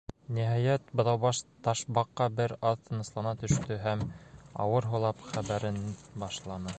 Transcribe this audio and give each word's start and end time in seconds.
Ниһайәт, 0.35 0.87
Быҙаубаш 1.01 1.41
Ташбаҡа 1.67 2.27
бер 2.39 2.55
аҙ 2.71 2.81
тыныслана 2.87 3.35
төштө 3.43 3.79
һәм, 3.85 4.03
ауыр 4.65 4.89
һулап, 4.95 5.25
хәбәрен 5.31 5.81
башланы. 6.25 6.69